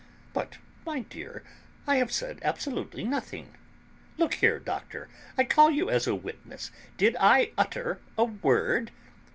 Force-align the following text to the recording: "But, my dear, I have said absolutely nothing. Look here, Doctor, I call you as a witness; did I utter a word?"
"But, 0.33 0.57
my 0.83 1.01
dear, 1.01 1.43
I 1.85 1.97
have 1.97 2.11
said 2.11 2.39
absolutely 2.41 3.03
nothing. 3.03 3.53
Look 4.17 4.33
here, 4.33 4.57
Doctor, 4.59 5.09
I 5.37 5.43
call 5.43 5.69
you 5.69 5.91
as 5.91 6.07
a 6.07 6.15
witness; 6.15 6.71
did 6.97 7.15
I 7.19 7.51
utter 7.55 7.99
a 8.17 8.23
word?" 8.23 8.89